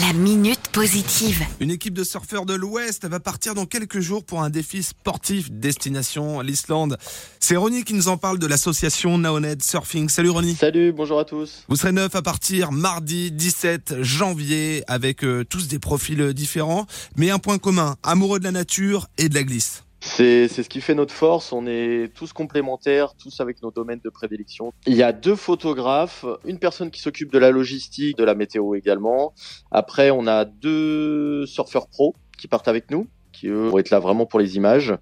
[0.00, 1.42] La minute positive.
[1.60, 5.50] Une équipe de surfeurs de l'Ouest va partir dans quelques jours pour un défi sportif
[5.50, 6.98] destination l'Islande.
[7.40, 10.10] C'est Ronnie qui nous en parle de l'association Naoned Surfing.
[10.10, 10.54] Salut Ronnie.
[10.54, 11.64] Salut, bonjour à tous.
[11.68, 16.86] Vous serez neuf à partir mardi 17 janvier avec euh, tous des profils différents,
[17.16, 19.84] mais un point commun, amoureux de la nature et de la glisse.
[20.16, 21.52] C'est ce qui fait notre force.
[21.52, 24.72] On est tous complémentaires, tous avec nos domaines de prédilection.
[24.86, 28.74] Il y a deux photographes, une personne qui s'occupe de la logistique, de la météo
[28.74, 29.32] également.
[29.70, 33.06] Après, on a deux surfeurs pros qui partent avec nous,
[33.38, 34.94] qui eux vont être là vraiment pour les images.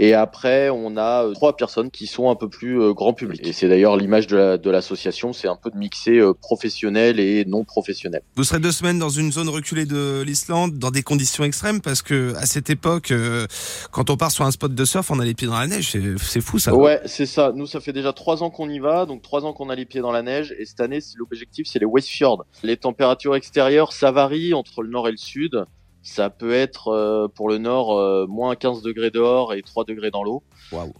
[0.00, 3.44] Et après, on a euh, trois personnes qui sont un peu plus euh, grand public.
[3.44, 7.18] Et c'est d'ailleurs l'image de la- de l'association, c'est un peu de mixer euh, professionnel
[7.18, 8.20] et non professionnel.
[8.36, 12.02] Vous serez deux semaines dans une zone reculée de l'Islande, dans des conditions extrêmes, parce
[12.02, 13.46] que à cette époque, euh,
[13.90, 15.90] quand on part sur un spot de surf, on a les pieds dans la neige.
[16.20, 16.72] C'est- fou ça.
[16.76, 17.50] Ouais, c'est ça.
[17.52, 19.84] Nous, ça fait déjà trois ans qu'on y va, donc trois ans qu'on a les
[19.86, 20.54] pieds dans la neige.
[20.60, 22.44] Et cette année, l'objectif, c'est les Westfjords.
[22.62, 25.64] Les températures extérieures, ça varie entre le nord et le sud.
[26.08, 30.10] Ça peut être euh, pour le nord euh, moins 15 degrés dehors et 3 degrés
[30.10, 30.42] dans l'eau.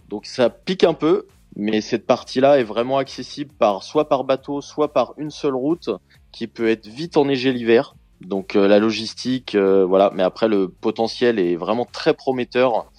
[0.07, 4.61] Donc ça pique un peu, mais cette partie-là est vraiment accessible par soit par bateau,
[4.61, 5.89] soit par une seule route
[6.31, 7.95] qui peut être vite enneigée l'hiver.
[8.21, 10.11] Donc euh, la logistique, euh, voilà.
[10.13, 12.91] Mais après, le potentiel est vraiment très prometteur.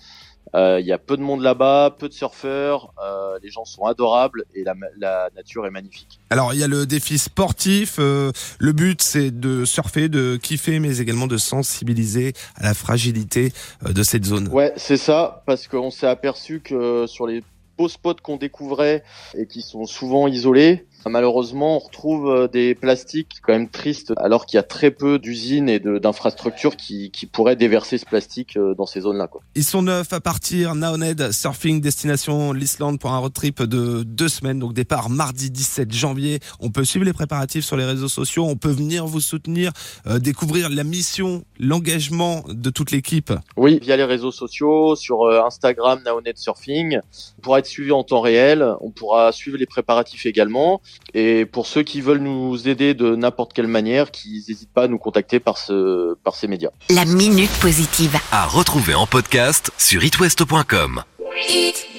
[0.55, 3.85] Euh, Il y a peu de monde là-bas, peu de surfeurs, euh, les gens sont
[3.85, 6.19] adorables et la, la nature est magnifique.
[6.31, 7.97] Alors il y a le défi sportif.
[7.99, 13.53] euh, le but c'est de surfer, de kiffer, mais également de sensibiliser à la fragilité
[13.83, 14.49] de cette zone.
[14.49, 17.43] Ouais, c'est ça, parce qu'on s'est aperçu que sur les
[17.81, 19.03] beaux spots qu'on découvrait
[19.35, 24.45] et qui sont souvent isolés, malheureusement, on retrouve euh, des plastiques quand même tristes, alors
[24.45, 28.75] qu'il y a très peu d'usines et d'infrastructures qui, qui pourraient déverser ce plastique euh,
[28.75, 29.29] dans ces zones-là.
[29.55, 30.75] Ils sont neufs à partir.
[30.75, 34.59] Naoned Surfing destination l'Islande pour un road trip de deux semaines.
[34.59, 36.41] Donc départ mardi 17 janvier.
[36.59, 38.45] On peut suivre les préparatifs sur les réseaux sociaux.
[38.45, 39.73] On peut venir vous soutenir,
[40.07, 43.33] euh, découvrir la mission, l'engagement de toute l'équipe.
[43.57, 46.99] Oui, via les réseaux sociaux, sur Instagram, Naonet Surfing.
[47.39, 50.81] On pourra être suivi en temps réel, on pourra suivre les préparatifs également.
[51.15, 54.89] Et pour ceux qui veulent nous aider de n'importe quelle manière, qu'ils n'hésitent pas à
[54.89, 56.71] nous contacter par, ce, par ces médias.
[56.91, 58.17] La minute positive.
[58.33, 61.03] À retrouver en podcast sur itwest.com.